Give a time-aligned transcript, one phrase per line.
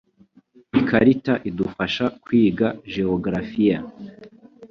[0.79, 3.77] Ikarita idufasha kwiga geografiya.